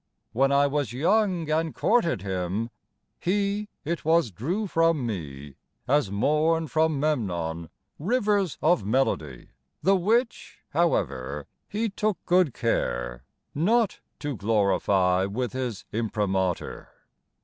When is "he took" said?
11.69-12.17